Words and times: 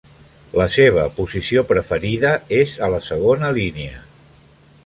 La 0.59 0.65
seva 0.75 1.03
posició 1.17 1.63
preferida 1.73 2.33
és 2.63 2.75
a 2.89 2.93
la 2.97 3.03
segona 3.13 3.53
línia. 3.63 4.05